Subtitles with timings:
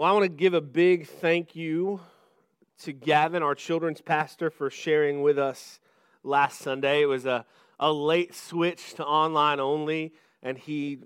[0.00, 2.00] Well, I want to give a big thank you
[2.84, 5.78] to Gavin, our children's pastor, for sharing with us
[6.22, 7.02] last Sunday.
[7.02, 7.44] It was a,
[7.78, 11.00] a late switch to online only, and he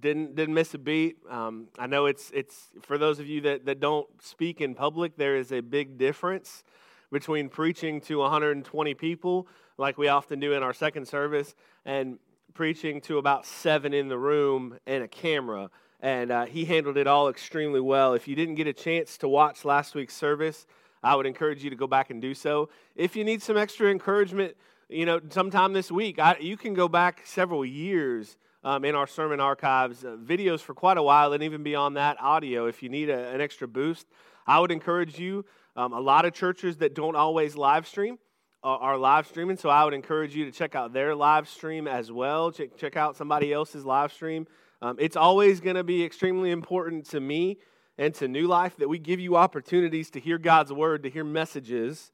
[0.00, 1.18] didn't didn't miss a beat.
[1.28, 5.18] Um, I know it's it's for those of you that, that don't speak in public,
[5.18, 6.64] there is a big difference
[7.12, 9.46] between preaching to 120 people,
[9.76, 11.54] like we often do in our second service,
[11.84, 12.18] and
[12.54, 15.68] preaching to about seven in the room and a camera
[16.00, 18.14] and uh, he handled it all extremely well.
[18.14, 20.66] If you didn't get a chance to watch last week's service,
[21.02, 22.68] I would encourage you to go back and do so.
[22.94, 24.56] If you need some extra encouragement,
[24.88, 29.06] you know, sometime this week, I, you can go back several years um, in our
[29.06, 32.66] sermon archives, uh, videos for quite a while, and even beyond that, audio.
[32.66, 34.06] If you need a, an extra boost,
[34.46, 35.44] I would encourage you.
[35.76, 38.18] Um, a lot of churches that don't always live stream
[38.64, 41.86] are, are live streaming, so I would encourage you to check out their live stream
[41.86, 42.50] as well.
[42.50, 44.46] Check, check out somebody else's live stream.
[44.80, 47.58] Um, it's always going to be extremely important to me
[47.96, 51.24] and to New Life that we give you opportunities to hear God's word, to hear
[51.24, 52.12] messages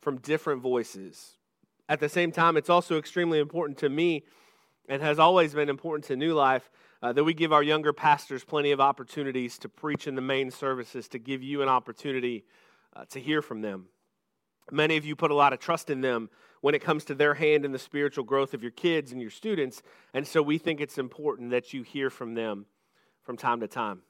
[0.00, 1.36] from different voices.
[1.88, 4.24] At the same time, it's also extremely important to me
[4.88, 6.70] and has always been important to New Life
[7.02, 10.50] uh, that we give our younger pastors plenty of opportunities to preach in the main
[10.50, 12.44] services, to give you an opportunity
[12.94, 13.86] uh, to hear from them.
[14.70, 17.34] Many of you put a lot of trust in them when it comes to their
[17.34, 19.82] hand in the spiritual growth of your kids and your students.
[20.14, 22.66] And so we think it's important that you hear from them
[23.22, 24.02] from time to time.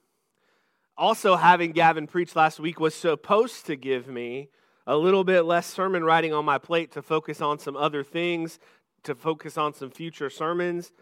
[0.98, 4.48] Also, having Gavin preach last week was supposed to give me
[4.86, 8.58] a little bit less sermon writing on my plate to focus on some other things,
[9.02, 10.92] to focus on some future sermons.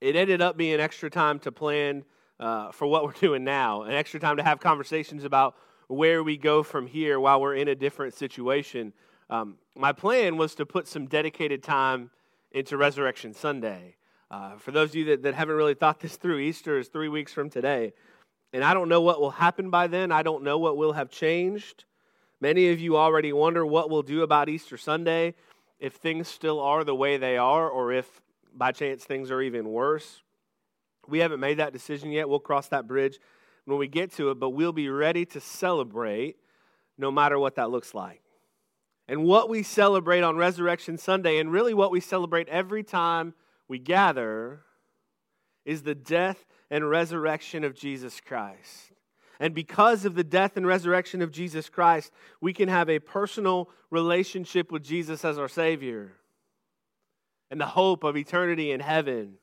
[0.00, 2.04] It ended up being extra time to plan
[2.40, 5.54] uh, for what we're doing now, an extra time to have conversations about
[5.88, 8.92] where we go from here while we're in a different situation.
[9.28, 12.10] Um, my plan was to put some dedicated time
[12.52, 13.96] into Resurrection Sunday.
[14.30, 17.08] Uh, for those of you that, that haven't really thought this through, Easter is three
[17.08, 17.92] weeks from today.
[18.52, 20.12] And I don't know what will happen by then.
[20.12, 21.84] I don't know what will have changed.
[22.40, 25.34] Many of you already wonder what we'll do about Easter Sunday,
[25.80, 28.20] if things still are the way they are, or if
[28.54, 30.22] by chance things are even worse.
[31.08, 32.28] We haven't made that decision yet.
[32.28, 33.18] We'll cross that bridge
[33.64, 36.36] when we get to it, but we'll be ready to celebrate
[36.98, 38.22] no matter what that looks like.
[39.08, 43.34] And what we celebrate on Resurrection Sunday, and really what we celebrate every time
[43.68, 44.62] we gather,
[45.64, 48.92] is the death and resurrection of Jesus Christ.
[49.38, 53.68] And because of the death and resurrection of Jesus Christ, we can have a personal
[53.90, 56.12] relationship with Jesus as our Savior
[57.50, 59.34] and the hope of eternity in heaven.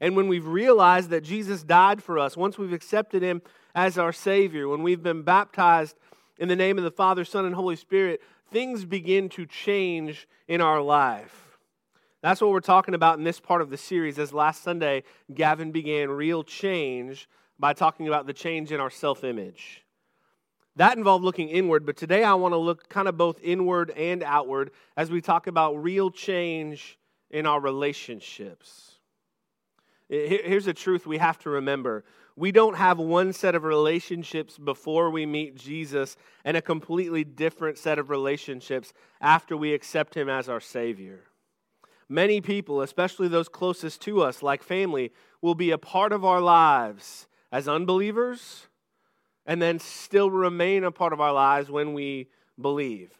[0.00, 3.42] And when we've realized that Jesus died for us, once we've accepted Him
[3.74, 5.96] as our Savior, when we've been baptized
[6.38, 8.20] in the name of the Father, Son, and Holy Spirit,
[8.54, 11.58] things begin to change in our life.
[12.22, 14.16] That's what we're talking about in this part of the series.
[14.16, 15.02] As last Sunday,
[15.34, 17.28] Gavin began real change
[17.58, 19.84] by talking about the change in our self image.
[20.76, 24.22] That involved looking inward, but today I want to look kind of both inward and
[24.22, 26.96] outward as we talk about real change
[27.30, 29.00] in our relationships.
[30.08, 32.04] Here's a truth we have to remember
[32.36, 37.78] we don't have one set of relationships before we meet Jesus and a completely different
[37.78, 41.24] set of relationships after we accept Him as our Savior.
[42.08, 46.40] Many people, especially those closest to us, like family, will be a part of our
[46.40, 48.66] lives as unbelievers
[49.46, 52.28] and then still remain a part of our lives when we
[52.60, 53.12] believe.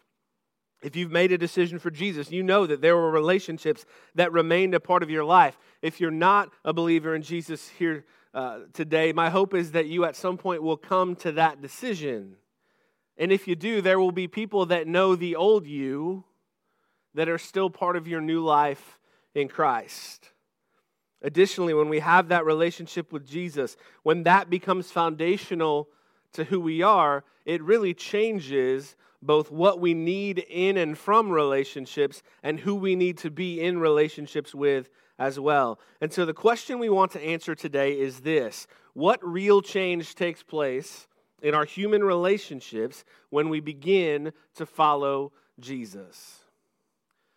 [0.83, 3.87] If you've made a decision for Jesus, you know that there were relationships
[4.17, 5.57] that remained a part of your life.
[5.81, 10.05] If you're not a believer in Jesus here uh, today, my hope is that you
[10.05, 12.37] at some point will come to that decision.
[13.17, 16.25] And if you do, there will be people that know the old you
[17.15, 18.99] that are still part of your new life
[19.37, 20.31] in Christ.
[21.23, 25.89] Additionally, when we have that relationship with Jesus, when that becomes foundational
[26.33, 32.23] to who we are, it really changes both what we need in and from relationships
[32.43, 35.79] and who we need to be in relationships with as well.
[36.01, 40.43] And so the question we want to answer today is this What real change takes
[40.43, 41.09] place
[41.43, 46.41] in our human relationships when we begin to follow Jesus?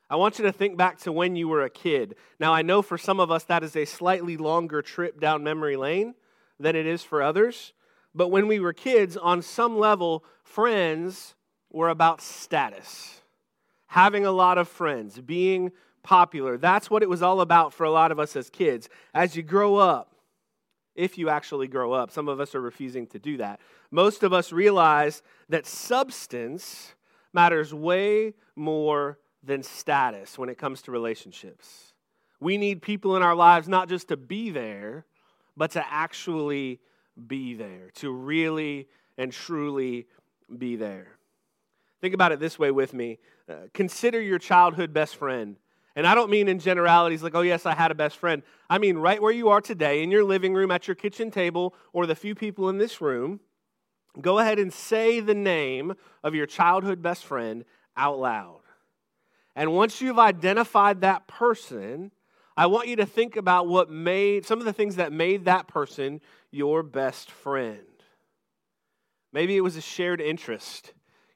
[0.10, 2.16] I want you to think back to when you were a kid.
[2.40, 5.76] Now, I know for some of us that is a slightly longer trip down memory
[5.76, 6.16] lane
[6.60, 7.74] than it is for others.
[8.16, 11.36] But when we were kids, on some level, friends
[11.78, 13.22] were about status,
[13.86, 15.72] having a lot of friends, being
[16.04, 16.58] popular.
[16.58, 18.90] That's what it was all about for a lot of us as kids.
[19.14, 20.16] As you grow up,
[20.96, 23.62] if you actually grow up, some of us are refusing to do that.
[23.92, 26.96] Most of us realize that substance
[27.32, 31.94] matters way more than status when it comes to relationships.
[32.40, 35.06] We need people in our lives not just to be there,
[35.56, 36.80] but to actually
[37.28, 38.88] be there, to really
[39.18, 40.08] and truly
[40.58, 41.17] be there.
[42.02, 43.20] Think about it this way with me.
[43.50, 45.58] Uh, consider your childhood best friend.
[45.96, 48.44] And I don't mean in generalities like, oh, yes, I had a best friend.
[48.70, 51.74] I mean right where you are today, in your living room, at your kitchen table,
[51.92, 53.40] or the few people in this room.
[54.22, 57.66] Go ahead and say the name of your childhood best friend
[57.96, 58.62] out loud.
[59.56, 62.12] And once you've identified that person,
[62.56, 65.68] I want you to think about what made some of the things that made that
[65.68, 66.22] person
[66.52, 67.80] your best friend.
[69.34, 70.94] Maybe it was a shared interest.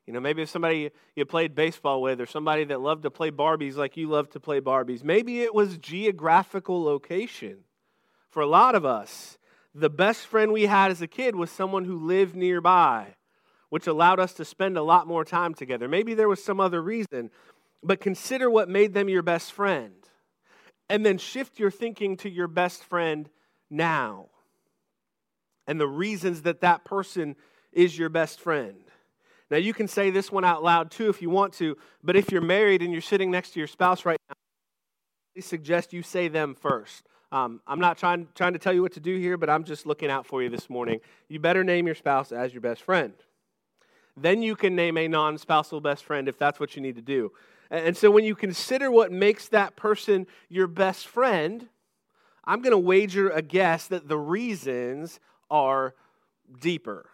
[0.07, 3.31] You know, maybe if somebody you played baseball with or somebody that loved to play
[3.31, 5.03] Barbies like you love to play Barbies.
[5.03, 7.59] Maybe it was geographical location.
[8.29, 9.37] For a lot of us,
[9.75, 13.15] the best friend we had as a kid was someone who lived nearby,
[13.69, 15.87] which allowed us to spend a lot more time together.
[15.87, 17.29] Maybe there was some other reason,
[17.83, 19.93] but consider what made them your best friend.
[20.89, 23.29] And then shift your thinking to your best friend
[23.69, 24.27] now
[25.67, 27.35] and the reasons that that person
[27.71, 28.83] is your best friend.
[29.51, 32.31] Now, you can say this one out loud too if you want to, but if
[32.31, 34.35] you're married and you're sitting next to your spouse right now,
[35.37, 37.05] I suggest you say them first.
[37.33, 39.85] Um, I'm not trying, trying to tell you what to do here, but I'm just
[39.85, 41.01] looking out for you this morning.
[41.27, 43.13] You better name your spouse as your best friend.
[44.15, 47.01] Then you can name a non spousal best friend if that's what you need to
[47.01, 47.33] do.
[47.69, 51.67] And so when you consider what makes that person your best friend,
[52.45, 55.19] I'm going to wager a guess that the reasons
[55.49, 55.93] are
[56.59, 57.09] deeper.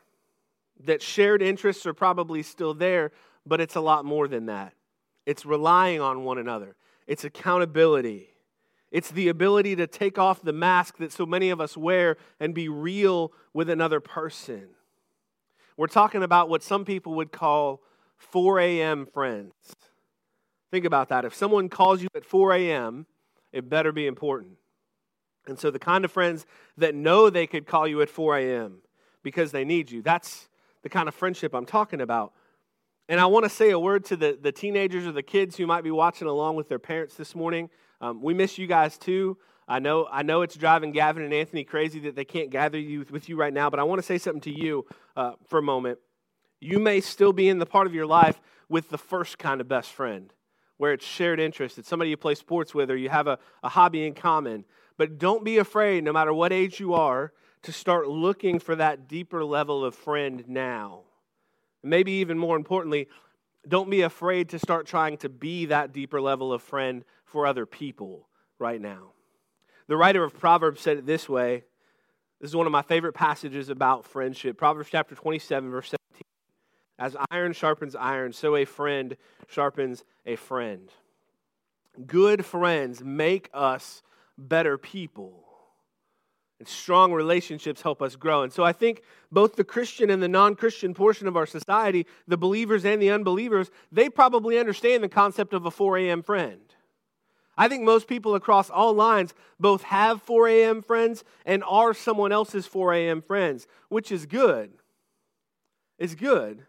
[0.85, 3.11] That shared interests are probably still there,
[3.45, 4.73] but it's a lot more than that.
[5.25, 6.75] It's relying on one another,
[7.07, 8.29] it's accountability.
[8.89, 12.53] It's the ability to take off the mask that so many of us wear and
[12.53, 14.69] be real with another person.
[15.75, 17.81] We're talking about what some people would call
[18.17, 19.05] 4 a.m.
[19.05, 19.53] friends.
[20.71, 21.25] Think about that.
[21.25, 23.05] If someone calls you at 4 a.m.,
[23.51, 24.53] it better be important.
[25.47, 26.45] And so, the kind of friends
[26.77, 28.79] that know they could call you at 4 a.m.
[29.23, 30.49] because they need you, that's
[30.87, 32.31] the kind of friendship I'm talking about.
[33.09, 35.67] And I want to say a word to the, the teenagers or the kids who
[35.67, 37.69] might be watching along with their parents this morning.
[37.99, 39.37] Um, we miss you guys too.
[39.67, 43.05] I know, I know it's driving Gavin and Anthony crazy that they can't gather you
[43.09, 44.85] with you right now, but I want to say something to you
[45.17, 45.99] uh, for a moment.
[46.61, 48.39] You may still be in the part of your life
[48.69, 50.31] with the first kind of best friend,
[50.77, 51.77] where it's shared interest.
[51.77, 54.63] It's somebody you play sports with or you have a, a hobby in common.
[54.95, 59.07] But don't be afraid, no matter what age you are, to start looking for that
[59.07, 61.01] deeper level of friend now.
[61.83, 63.07] Maybe even more importantly,
[63.67, 67.65] don't be afraid to start trying to be that deeper level of friend for other
[67.65, 68.27] people
[68.59, 69.11] right now.
[69.87, 71.63] The writer of Proverbs said it this way.
[72.39, 74.57] This is one of my favorite passages about friendship.
[74.57, 76.21] Proverbs chapter 27, verse 17.
[76.99, 79.17] As iron sharpens iron, so a friend
[79.47, 80.89] sharpens a friend.
[82.05, 84.03] Good friends make us
[84.37, 85.46] better people.
[86.59, 88.41] And strong relationships help us grow.
[88.41, 92.07] And so I think both the Christian and the non Christian portion of our society,
[92.27, 96.23] the believers and the unbelievers, they probably understand the concept of a 4 a.m.
[96.23, 96.61] friend.
[97.57, 100.81] I think most people across all lines both have 4 a.m.
[100.81, 103.21] friends and are someone else's 4 a.m.
[103.21, 104.71] friends, which is good.
[105.97, 106.65] It's good.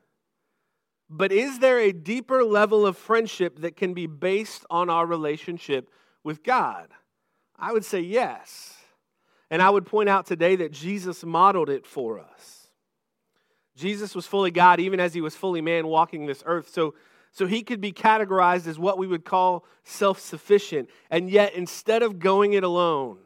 [1.11, 5.91] But is there a deeper level of friendship that can be based on our relationship
[6.25, 6.88] with God?
[7.58, 8.77] I would say yes.
[9.50, 12.68] And I would point out today that Jesus modeled it for us.
[13.76, 16.69] Jesus was fully God, even as he was fully man walking this earth.
[16.69, 16.94] So,
[17.31, 20.90] so he could be categorized as what we would call self sufficient.
[21.10, 23.19] And yet, instead of going it alone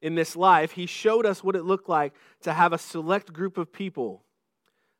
[0.00, 3.58] in this life, he showed us what it looked like to have a select group
[3.58, 4.22] of people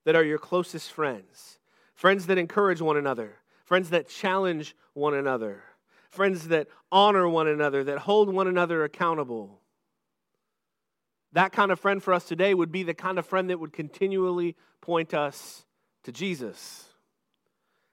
[0.05, 1.59] that are your closest friends,
[1.95, 5.63] friends that encourage one another, friends that challenge one another,
[6.11, 9.61] friends that honor one another, that hold one another accountable.
[11.33, 13.73] That kind of friend for us today would be the kind of friend that would
[13.73, 15.65] continually point us
[16.05, 16.87] to Jesus.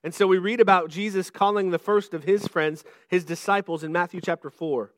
[0.04, 3.92] And so we read about Jesus calling the first of his friends his disciples in
[3.92, 4.94] Matthew chapter 4,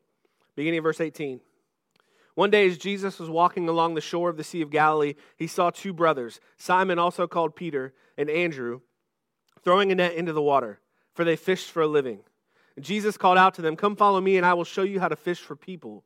[0.54, 1.40] beginning of verse 18.
[2.34, 5.48] One day, as Jesus was walking along the shore of the Sea of Galilee, he
[5.48, 8.82] saw two brothers, Simon, also called Peter, and Andrew,
[9.64, 10.78] throwing a net into the water,
[11.14, 12.20] for they fished for a living.
[12.76, 15.08] And Jesus called out to them, Come follow me, and I will show you how
[15.08, 16.04] to fish for people.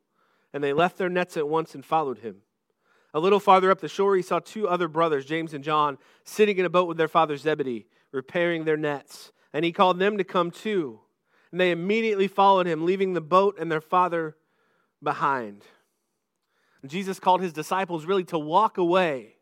[0.53, 2.37] And they left their nets at once and followed him.
[3.13, 6.57] A little farther up the shore, he saw two other brothers, James and John, sitting
[6.57, 9.31] in a boat with their father Zebedee, repairing their nets.
[9.51, 10.99] And he called them to come too.
[11.51, 14.35] And they immediately followed him, leaving the boat and their father
[15.01, 15.63] behind.
[16.81, 19.35] And Jesus called his disciples really to walk away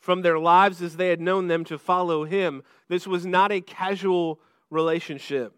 [0.00, 2.62] from their lives as they had known them to follow him.
[2.88, 4.40] This was not a casual
[4.70, 5.54] relationship.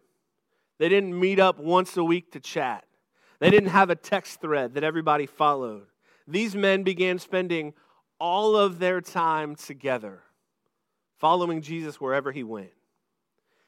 [0.78, 2.84] They didn't meet up once a week to chat.
[3.40, 5.86] They didn't have a text thread that everybody followed.
[6.28, 7.74] These men began spending
[8.20, 10.20] all of their time together,
[11.18, 12.70] following Jesus wherever he went.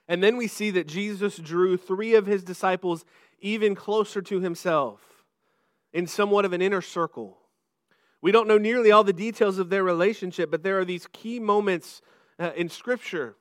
[0.07, 3.05] And then we see that Jesus drew three of his disciples
[3.41, 5.01] even closer to himself
[5.93, 7.39] in somewhat of an inner circle.
[8.21, 11.41] We don't know nearly all the details of their relationship, but there are these key
[11.41, 12.03] moments
[12.39, 13.37] uh, in Scripture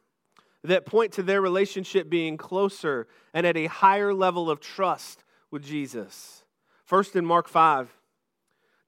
[0.64, 5.21] that point to their relationship being closer and at a higher level of trust
[5.52, 6.44] with Jesus.
[6.86, 7.94] First, in Mark 5,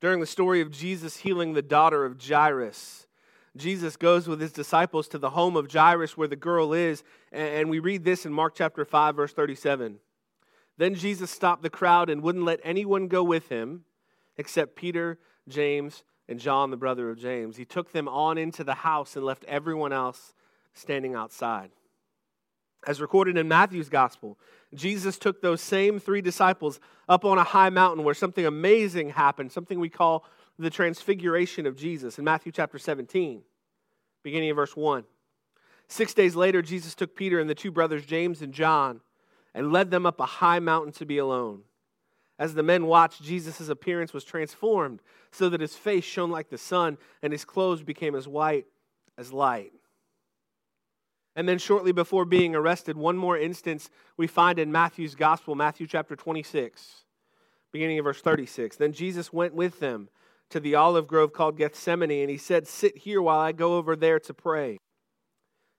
[0.02, 3.08] during the story of Jesus healing the daughter of Jairus,
[3.56, 7.70] Jesus goes with his disciples to the home of Jairus where the girl is, and
[7.70, 10.00] we read this in Mark chapter 5, verse 37.
[10.78, 13.86] Then Jesus stopped the crowd and wouldn't let anyone go with him
[14.38, 17.58] except Peter, James, and John, the brother of James.
[17.58, 20.34] He took them on into the house and left everyone else
[20.74, 21.70] standing outside.
[22.86, 24.38] As recorded in Matthew's gospel,
[24.74, 29.52] Jesus took those same three disciples up on a high mountain where something amazing happened,
[29.52, 30.26] something we call
[30.60, 33.42] the transfiguration of Jesus in Matthew chapter 17,
[34.22, 35.04] beginning of verse 1.
[35.88, 39.02] Six days later, Jesus took Peter and the two brothers, James and John,
[39.54, 41.62] and led them up a high mountain to be alone.
[42.40, 46.58] As the men watched, Jesus' appearance was transformed so that his face shone like the
[46.58, 48.66] sun and his clothes became as white
[49.18, 49.72] as light.
[51.36, 55.88] And then, shortly before being arrested, one more instance we find in Matthew's gospel, Matthew
[55.88, 57.06] chapter 26,
[57.72, 58.76] beginning of verse 36.
[58.78, 60.10] Then Jesus went with them
[60.52, 63.96] to the olive grove called Gethsemane, and he said, Sit here while I go over
[63.96, 64.78] there to pray.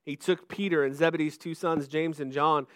[0.04, 2.66] He took Peter and Zebedee's two sons, James and John,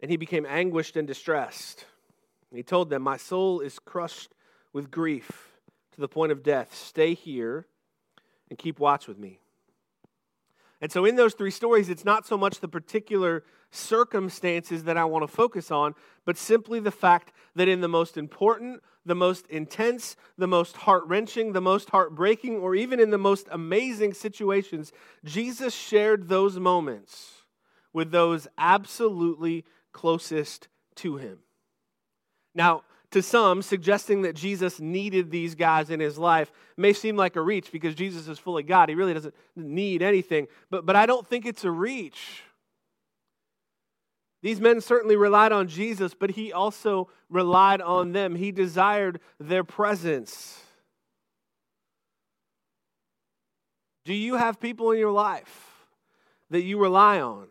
[0.00, 1.84] and he became anguished and distressed.
[2.54, 4.32] He told them, My soul is crushed
[4.72, 5.48] with grief
[5.92, 6.74] to the point of death.
[6.74, 7.66] Stay here
[8.48, 9.40] and keep watch with me.
[10.80, 15.04] And so, in those three stories, it's not so much the particular circumstances that I
[15.04, 15.94] want to focus on,
[16.24, 21.04] but simply the fact that in the most important, the most intense, the most heart
[21.06, 24.92] wrenching, the most heartbreaking, or even in the most amazing situations,
[25.24, 27.42] Jesus shared those moments
[27.92, 31.38] with those absolutely closest to him.
[32.54, 37.36] Now, to some, suggesting that Jesus needed these guys in his life may seem like
[37.36, 38.88] a reach because Jesus is fully God.
[38.88, 40.46] He really doesn't need anything.
[40.70, 42.42] But, but I don't think it's a reach.
[44.42, 48.36] These men certainly relied on Jesus, but he also relied on them.
[48.36, 50.62] He desired their presence.
[54.04, 55.86] Do you have people in your life
[56.50, 57.48] that you rely on?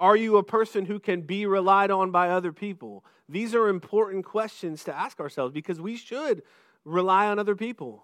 [0.00, 3.04] Are you a person who can be relied on by other people?
[3.28, 6.42] These are important questions to ask ourselves because we should
[6.86, 8.02] rely on other people.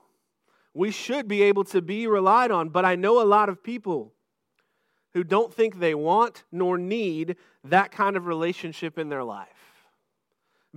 [0.74, 4.12] We should be able to be relied on, but I know a lot of people
[5.14, 9.48] who don't think they want nor need that kind of relationship in their life.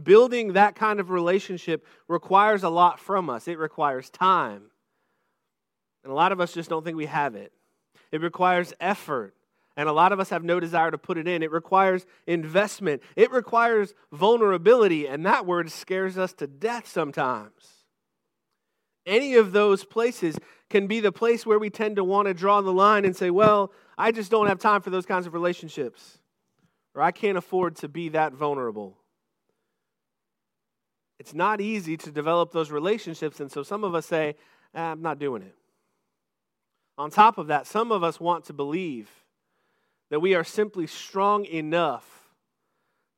[0.01, 3.49] Building that kind of relationship requires a lot from us.
[3.49, 4.71] It requires time.
[6.05, 7.51] And a lot of us just don't think we have it.
[8.13, 9.35] It requires effort
[9.77, 11.41] and a lot of us have no desire to put it in.
[11.41, 17.85] It requires investment, it requires vulnerability, and that word scares us to death sometimes.
[19.05, 20.37] Any of those places
[20.69, 23.29] can be the place where we tend to want to draw the line and say,
[23.29, 26.19] well, I just don't have time for those kinds of relationships,
[26.93, 28.97] or I can't afford to be that vulnerable.
[31.19, 34.35] It's not easy to develop those relationships, and so some of us say,
[34.73, 35.55] eh, I'm not doing it.
[36.97, 39.09] On top of that, some of us want to believe
[40.09, 42.05] that we are simply strong enough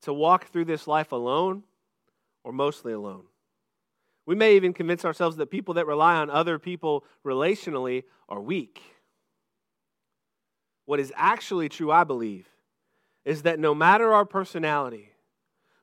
[0.01, 1.63] to walk through this life alone
[2.43, 3.23] or mostly alone.
[4.25, 8.81] We may even convince ourselves that people that rely on other people relationally are weak.
[10.85, 12.47] What is actually true, I believe,
[13.25, 15.11] is that no matter our personality,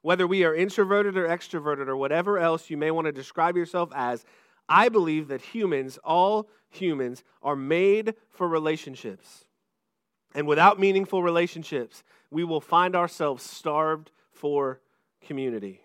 [0.02, 3.90] whether we are introverted or extroverted or whatever else you may want to describe yourself
[3.94, 4.24] as,
[4.68, 9.44] I believe that humans, all humans, are made for relationships.
[10.34, 14.80] And without meaningful relationships, we will find ourselves starved for
[15.22, 15.80] community.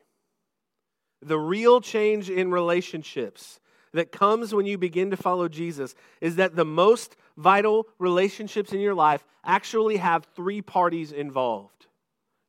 [1.21, 3.59] The real change in relationships
[3.93, 8.79] that comes when you begin to follow Jesus is that the most vital relationships in
[8.79, 11.87] your life actually have three parties involved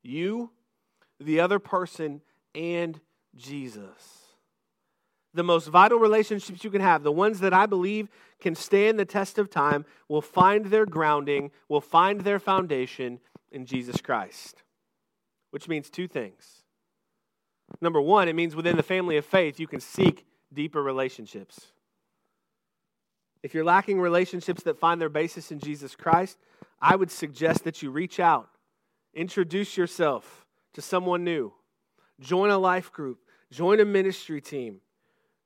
[0.03, 0.51] you,
[1.19, 2.21] the other person,
[2.55, 3.01] and
[3.37, 4.24] Jesus
[5.35, 8.09] the most vital relationships you can have, the ones that I believe
[8.41, 13.19] can stand the test of time, will find their grounding, will find their foundation
[13.51, 14.63] in Jesus Christ.
[15.51, 16.63] Which means two things.
[17.81, 21.73] Number one, it means within the family of faith, you can seek deeper relationships.
[23.43, 26.39] If you're lacking relationships that find their basis in Jesus Christ,
[26.81, 28.49] I would suggest that you reach out,
[29.13, 31.53] introduce yourself to someone new,
[32.21, 33.19] join a life group,
[33.51, 34.81] join a ministry team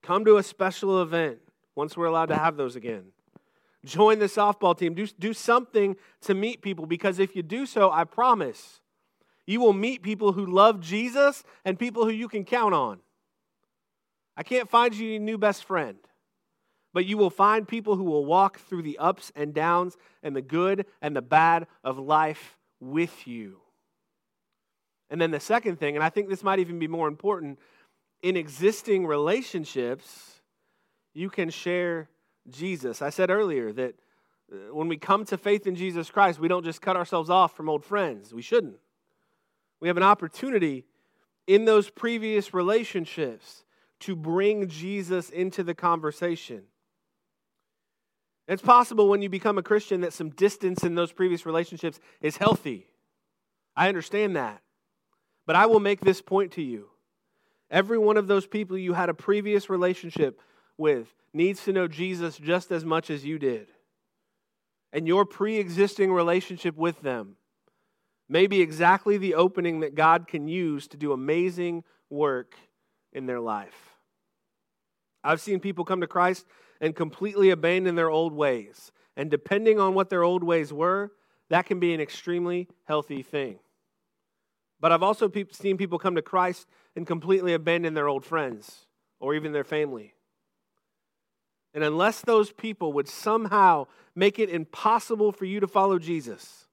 [0.02, 1.38] Come to a special event
[1.74, 3.12] once we're allowed to have those again.
[3.84, 4.94] Join the softball team.
[4.94, 8.80] Do, do something to meet people because if you do so, I promise
[9.46, 12.98] you will meet people who love Jesus and people who you can count on.
[14.36, 15.98] I can't find you a new best friend,
[16.92, 20.42] but you will find people who will walk through the ups and downs and the
[20.42, 23.60] good and the bad of life with you.
[25.10, 27.58] And then the second thing, and I think this might even be more important,
[28.22, 30.40] in existing relationships,
[31.14, 32.08] you can share
[32.48, 33.02] Jesus.
[33.02, 33.94] I said earlier that
[34.52, 37.56] uh, when we come to faith in Jesus Christ, we don't just cut ourselves off
[37.56, 38.32] from old friends.
[38.32, 38.78] We shouldn't.
[39.80, 40.84] We have an opportunity
[41.46, 43.64] in those previous relationships
[44.00, 46.62] to bring Jesus into the conversation.
[48.46, 52.38] It's possible when you become a Christian that some distance in those previous relationships is
[52.38, 52.86] healthy.
[53.76, 54.62] I understand that.
[55.46, 56.88] But I will make this point to you.
[57.70, 60.40] Every one of those people you had a previous relationship
[60.76, 63.68] with needs to know Jesus just as much as you did.
[64.92, 67.36] And your pre existing relationship with them
[68.28, 72.54] may be exactly the opening that God can use to do amazing work
[73.12, 73.96] in their life.
[75.22, 76.46] I've seen people come to Christ
[76.80, 78.92] and completely abandon their old ways.
[79.16, 81.12] And depending on what their old ways were,
[81.50, 83.58] that can be an extremely healthy thing.
[84.80, 88.86] But I've also seen people come to Christ and completely abandon their old friends
[89.20, 90.14] or even their family.
[91.74, 96.66] And unless those people would somehow make it impossible for you to follow Jesus,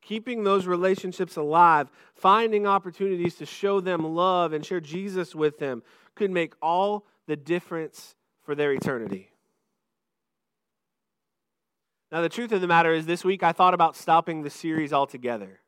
[0.00, 5.82] keeping those relationships alive, finding opportunities to show them love and share Jesus with them
[6.14, 8.14] could make all the difference
[8.44, 9.30] for their eternity.
[12.12, 14.92] Now, the truth of the matter is, this week I thought about stopping the series
[14.92, 15.60] altogether.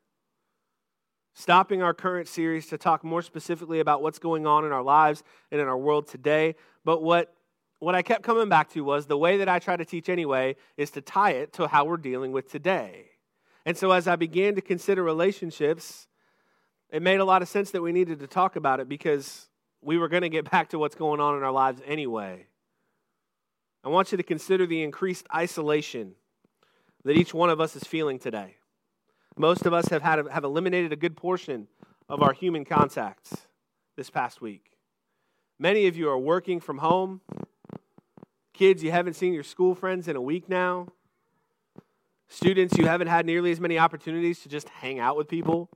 [1.39, 5.21] Stopping our current series to talk more specifically about what's going on in our lives
[5.51, 6.55] and in our world today.
[6.83, 7.31] But what,
[7.77, 10.55] what I kept coming back to was the way that I try to teach anyway
[10.77, 13.11] is to tie it to how we're dealing with today.
[13.67, 16.07] And so as I began to consider relationships,
[16.89, 19.47] it made a lot of sense that we needed to talk about it because
[19.79, 22.47] we were going to get back to what's going on in our lives anyway.
[23.83, 26.15] I want you to consider the increased isolation
[27.03, 28.55] that each one of us is feeling today.
[29.37, 31.67] Most of us have, had, have eliminated a good portion
[32.09, 33.47] of our human contacts
[33.95, 34.71] this past week.
[35.59, 37.21] Many of you are working from home.
[38.53, 40.87] Kids, you haven't seen your school friends in a week now.
[42.27, 45.69] Students, you haven't had nearly as many opportunities to just hang out with people.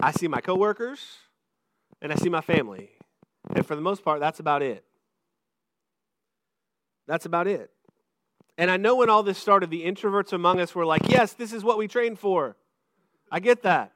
[0.00, 1.00] I see my coworkers
[2.02, 2.90] and I see my family.
[3.54, 4.84] And for the most part, that's about it.
[7.06, 7.70] That's about it.
[8.56, 11.52] And I know when all this started, the introverts among us were like, yes, this
[11.52, 12.56] is what we trained for.
[13.30, 13.92] I get that.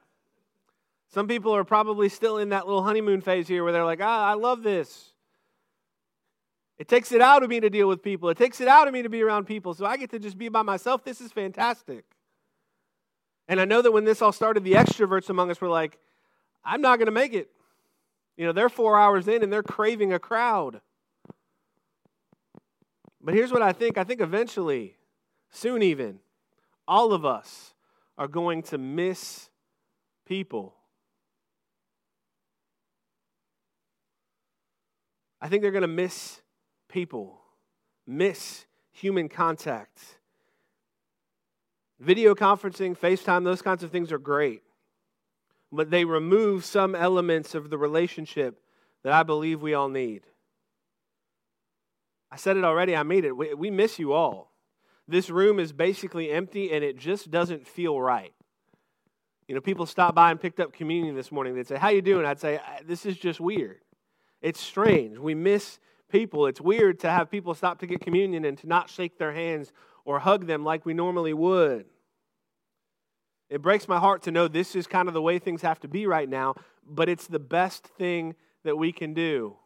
[1.11, 4.27] Some people are probably still in that little honeymoon phase here where they're like, ah,
[4.27, 5.13] I love this.
[6.77, 8.29] It takes it out of me to deal with people.
[8.29, 9.73] It takes it out of me to be around people.
[9.73, 11.03] So I get to just be by myself.
[11.03, 12.05] This is fantastic.
[13.47, 15.97] And I know that when this all started, the extroverts among us were like,
[16.63, 17.49] I'm not going to make it.
[18.37, 20.81] You know, they're four hours in and they're craving a crowd.
[23.21, 24.95] But here's what I think I think eventually,
[25.49, 26.19] soon even,
[26.87, 27.73] all of us
[28.17, 29.49] are going to miss
[30.25, 30.75] people.
[35.41, 36.41] I think they're going to miss
[36.89, 37.39] people,
[38.05, 39.99] miss human contact.
[41.99, 44.63] Video conferencing, FaceTime, those kinds of things are great.
[45.71, 48.61] But they remove some elements of the relationship
[49.03, 50.23] that I believe we all need.
[52.31, 53.35] I said it already, I made it.
[53.35, 54.51] We, we miss you all.
[55.07, 58.33] This room is basically empty and it just doesn't feel right.
[59.47, 61.55] You know, people stopped by and picked up communion this morning.
[61.55, 62.25] They'd say, How you doing?
[62.25, 63.79] I'd say, This is just weird.
[64.41, 65.17] It's strange.
[65.17, 66.45] We miss people.
[66.45, 69.71] It's weird to have people stop to get communion and to not shake their hands
[70.05, 71.85] or hug them like we normally would.
[73.49, 75.87] It breaks my heart to know this is kind of the way things have to
[75.87, 76.53] be right now,
[76.87, 79.57] but it's the best thing that we can do.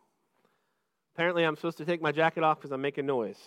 [1.15, 3.37] Apparently, I'm supposed to take my jacket off because I'm making noise.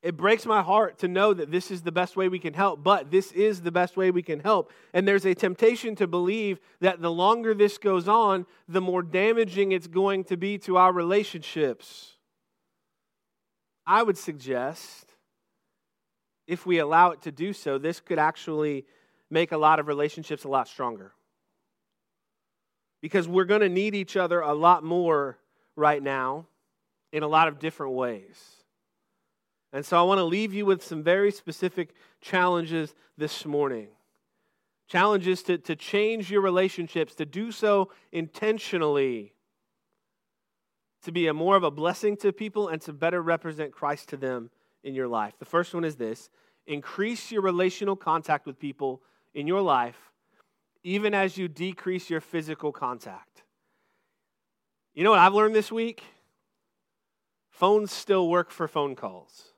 [0.00, 2.84] It breaks my heart to know that this is the best way we can help,
[2.84, 4.70] but this is the best way we can help.
[4.92, 9.72] And there's a temptation to believe that the longer this goes on, the more damaging
[9.72, 12.12] it's going to be to our relationships.
[13.86, 15.14] I would suggest,
[16.46, 18.84] if we allow it to do so, this could actually
[19.30, 21.12] make a lot of relationships a lot stronger.
[23.04, 25.36] Because we're going to need each other a lot more
[25.76, 26.46] right now
[27.12, 28.64] in a lot of different ways.
[29.74, 31.90] And so I want to leave you with some very specific
[32.22, 33.88] challenges this morning.
[34.88, 39.34] Challenges to, to change your relationships, to do so intentionally.
[41.04, 44.16] to be a more of a blessing to people and to better represent Christ to
[44.16, 44.50] them
[44.82, 45.34] in your life.
[45.38, 46.30] The first one is this
[46.66, 49.02] increase your relational contact with people
[49.34, 50.12] in your life,
[50.84, 53.42] even as you decrease your physical contact.
[54.94, 56.04] You know what I've learned this week?
[57.50, 59.54] Phones still work for phone calls.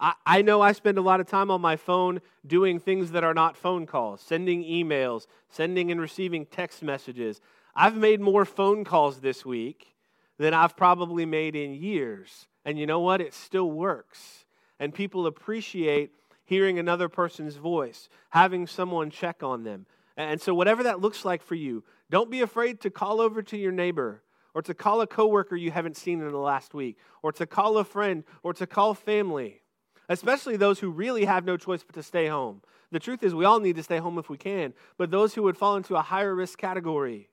[0.00, 3.22] I, I know I spend a lot of time on my phone doing things that
[3.22, 7.40] are not phone calls, sending emails, sending and receiving text messages.
[7.74, 9.94] I've made more phone calls this week
[10.38, 12.46] than I've probably made in years.
[12.64, 13.20] And you know what?
[13.20, 14.44] It still works.
[14.80, 16.12] And people appreciate
[16.44, 19.86] hearing another person's voice, having someone check on them.
[20.16, 23.56] And so, whatever that looks like for you, don't be afraid to call over to
[23.56, 24.22] your neighbor
[24.54, 27.76] or to call a coworker you haven't seen in the last week or to call
[27.76, 29.60] a friend or to call family,
[30.08, 32.62] especially those who really have no choice but to stay home.
[32.90, 35.42] The truth is, we all need to stay home if we can, but those who
[35.42, 37.28] would fall into a higher risk category,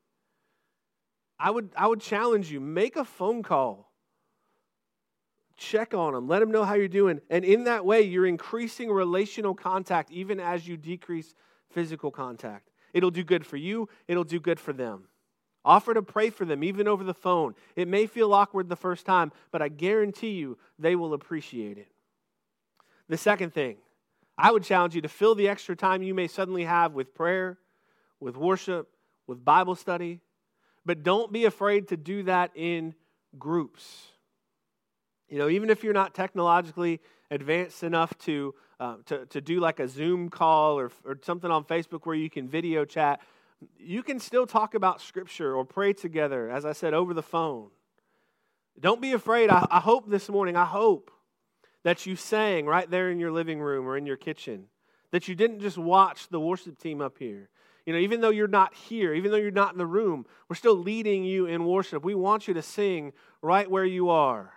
[1.39, 3.91] I would, I would challenge you make a phone call.
[5.55, 6.27] Check on them.
[6.27, 7.21] Let them know how you're doing.
[7.29, 11.35] And in that way, you're increasing relational contact even as you decrease
[11.69, 12.69] physical contact.
[12.93, 15.05] It'll do good for you, it'll do good for them.
[15.65, 17.55] Offer to pray for them, even over the phone.
[17.75, 21.87] It may feel awkward the first time, but I guarantee you they will appreciate it.
[23.07, 23.77] The second thing,
[24.37, 27.59] I would challenge you to fill the extra time you may suddenly have with prayer,
[28.19, 28.89] with worship,
[29.27, 30.19] with Bible study,
[30.85, 32.93] but don't be afraid to do that in
[33.39, 34.07] groups.
[35.29, 36.99] You know, even if you're not technologically
[37.31, 38.53] advanced enough to,
[38.83, 42.29] uh, to, to do like a Zoom call or, or something on Facebook where you
[42.29, 43.21] can video chat,
[43.77, 47.69] you can still talk about Scripture or pray together, as I said, over the phone.
[48.77, 49.49] Don't be afraid.
[49.49, 51.11] I, I hope this morning, I hope
[51.83, 54.65] that you sang right there in your living room or in your kitchen,
[55.11, 57.47] that you didn't just watch the worship team up here,
[57.85, 60.57] you know, even though you're not here, even though you're not in the room, we're
[60.57, 62.03] still leading you in worship.
[62.03, 64.51] We want you to sing right where you are.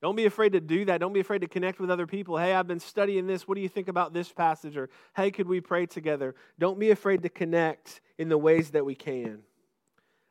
[0.00, 1.00] Don't be afraid to do that.
[1.00, 2.38] Don't be afraid to connect with other people.
[2.38, 3.48] Hey, I've been studying this.
[3.48, 4.76] What do you think about this passage?
[4.76, 6.36] Or, hey, could we pray together?
[6.58, 9.40] Don't be afraid to connect in the ways that we can.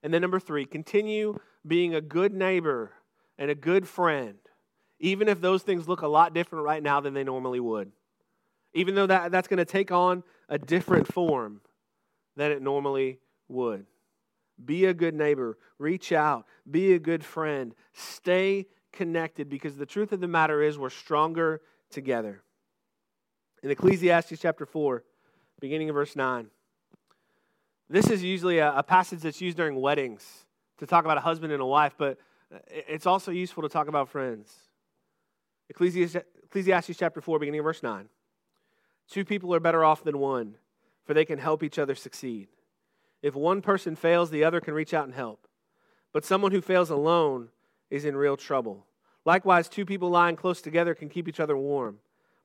[0.04, 2.94] And then, number three, continue being a good neighbor
[3.38, 4.38] and a good friend,
[5.00, 7.92] even if those things look a lot different right now than they normally would.
[8.74, 11.60] Even though that, that's going to take on a different form
[12.38, 13.86] than it normally would.
[14.64, 15.58] Be a good neighbor.
[15.78, 16.46] Reach out.
[16.70, 17.76] Be a good friend.
[17.94, 22.42] Stay connected because the truth of the matter is we're stronger together.
[23.62, 25.04] In Ecclesiastes chapter 4,
[25.62, 26.48] beginning of verse 9,
[27.90, 30.46] this is usually a, a passage that's used during weddings
[30.80, 32.18] to talk about a husband and a wife, but
[32.68, 34.54] it's also useful to talk about friends.
[35.70, 38.10] Ecclesiastes, Ecclesiastes chapter 4, beginning of verse 9.
[39.10, 40.56] Two people are better off than one,
[41.06, 42.48] for they can help each other succeed.
[43.22, 45.48] If one person fails, the other can reach out and help.
[46.14, 47.50] But someone who fails alone
[47.90, 48.87] is in real trouble.
[49.28, 51.98] Likewise, two people lying close together can keep each other warm.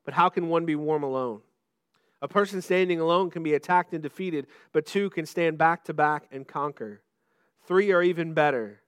[0.03, 1.39] But how can one be warm alone?
[2.21, 5.93] A person standing alone can be attacked and defeated, but two can stand back to
[5.93, 7.01] back and conquer.
[7.65, 8.81] Three are even better,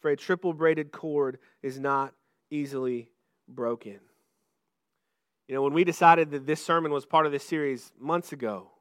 [0.00, 2.14] for a triple braided cord is not
[2.50, 3.10] easily
[3.46, 4.00] broken.
[5.46, 8.72] You know, when we decided that this sermon was part of this series months ago,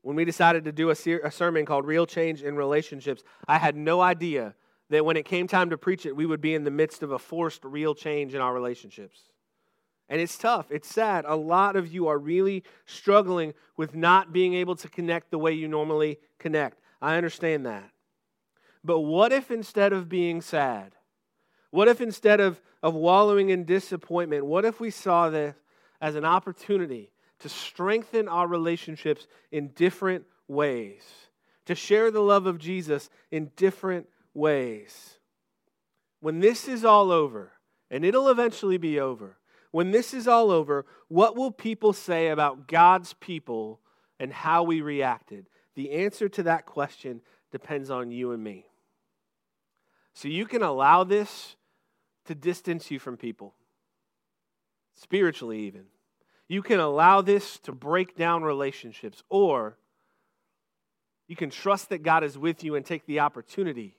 [0.00, 3.58] when we decided to do a, ser- a, sermon called Real Change in Relationships, I
[3.58, 4.56] had no idea
[4.92, 7.12] that when it came time to preach it, we would be in the midst of
[7.12, 9.20] a forced real change in our relationships.
[10.08, 10.70] And it's tough.
[10.70, 11.24] It's sad.
[11.26, 15.52] A lot of you are really struggling with not being able to connect the way
[15.52, 16.78] you normally connect.
[17.00, 17.90] I understand that.
[18.84, 20.92] But what if instead of being sad,
[21.70, 25.56] what if instead of, of wallowing in disappointment, what if we saw this
[26.00, 31.02] as an opportunity to strengthen our relationships in different ways,
[31.64, 35.18] to share the love of Jesus in different ways?
[36.20, 37.52] When this is all over,
[37.90, 39.38] and it'll eventually be over,
[39.70, 43.80] when this is all over, what will people say about God's people
[44.20, 45.48] and how we reacted?
[45.74, 48.66] The answer to that question depends on you and me.
[50.14, 51.56] So you can allow this
[52.26, 53.54] to distance you from people,
[54.94, 55.84] spiritually, even.
[56.48, 59.78] You can allow this to break down relationships, or
[61.26, 63.96] you can trust that God is with you and take the opportunity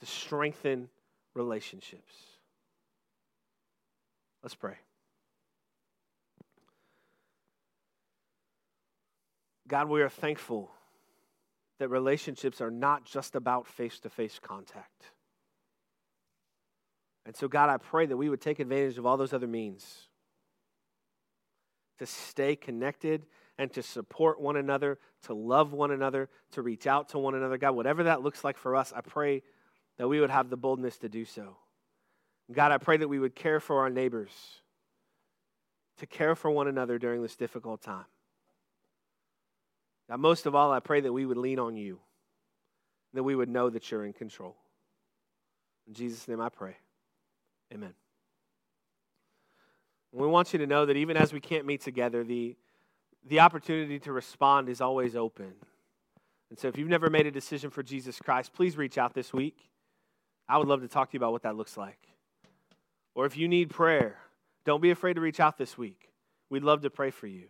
[0.00, 0.88] to strengthen
[1.34, 2.14] relationships.
[4.42, 4.76] Let's pray.
[9.66, 10.70] God, we are thankful
[11.78, 15.04] that relationships are not just about face to face contact.
[17.26, 20.08] And so, God, I pray that we would take advantage of all those other means
[21.98, 23.26] to stay connected
[23.58, 27.58] and to support one another, to love one another, to reach out to one another.
[27.58, 29.42] God, whatever that looks like for us, I pray
[29.98, 31.56] that we would have the boldness to do so.
[32.50, 34.30] God, I pray that we would care for our neighbors,
[35.98, 38.06] to care for one another during this difficult time.
[40.08, 41.98] God, most of all, I pray that we would lean on you,
[43.12, 44.56] that we would know that you're in control.
[45.86, 46.76] In Jesus' name I pray.
[47.74, 47.92] Amen.
[50.12, 52.56] we want you to know that even as we can't meet together, the,
[53.26, 55.52] the opportunity to respond is always open.
[56.48, 59.34] And so if you've never made a decision for Jesus Christ, please reach out this
[59.34, 59.68] week.
[60.48, 61.98] I would love to talk to you about what that looks like.
[63.14, 64.16] Or if you need prayer,
[64.64, 66.10] don't be afraid to reach out this week.
[66.50, 67.48] We'd love to pray for you.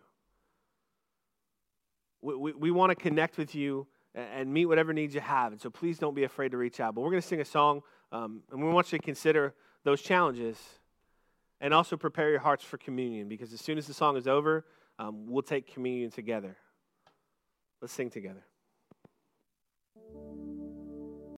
[2.20, 5.52] We, we, we want to connect with you and meet whatever needs you have.
[5.52, 6.94] And so please don't be afraid to reach out.
[6.94, 10.02] But we're going to sing a song, um, and we want you to consider those
[10.02, 10.58] challenges
[11.60, 14.64] and also prepare your hearts for communion because as soon as the song is over,
[14.98, 16.56] um, we'll take communion together.
[17.80, 18.44] Let's sing together.